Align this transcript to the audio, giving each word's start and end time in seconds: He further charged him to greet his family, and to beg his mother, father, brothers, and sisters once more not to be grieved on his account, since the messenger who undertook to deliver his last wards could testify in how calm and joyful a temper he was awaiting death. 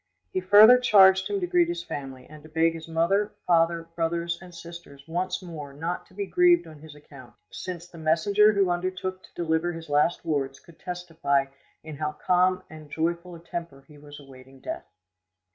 He 0.33 0.39
further 0.41 0.79
charged 0.79 1.27
him 1.27 1.39
to 1.41 1.45
greet 1.45 1.67
his 1.67 1.83
family, 1.83 2.25
and 2.25 2.41
to 2.41 2.49
beg 2.49 2.73
his 2.73 2.87
mother, 2.87 3.33
father, 3.45 3.83
brothers, 3.95 4.39
and 4.41 4.51
sisters 4.51 5.07
once 5.07 5.43
more 5.43 5.73
not 5.73 6.07
to 6.07 6.15
be 6.15 6.25
grieved 6.25 6.65
on 6.65 6.79
his 6.79 6.95
account, 6.95 7.35
since 7.51 7.85
the 7.87 7.99
messenger 7.99 8.51
who 8.53 8.71
undertook 8.71 9.21
to 9.21 9.33
deliver 9.35 9.71
his 9.73 9.89
last 9.89 10.25
wards 10.25 10.59
could 10.59 10.79
testify 10.79 11.45
in 11.83 11.97
how 11.97 12.13
calm 12.13 12.63
and 12.67 12.89
joyful 12.89 13.35
a 13.35 13.39
temper 13.39 13.83
he 13.87 13.99
was 13.99 14.19
awaiting 14.19 14.59
death. 14.59 14.87